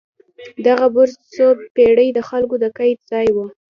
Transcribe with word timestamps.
دغه 0.65 0.85
برج 0.95 1.13
څو 1.33 1.45
پېړۍ 1.75 2.09
د 2.13 2.19
خلکو 2.29 2.55
د 2.63 2.65
قید 2.77 2.97
ځای 3.11 3.27
و. 3.35 3.37